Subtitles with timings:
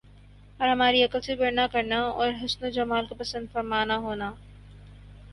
[0.59, 4.31] اور ہماری عقل سے بڑھنا کرنا اور حسن و جمال کو پسند فرمانا ہونا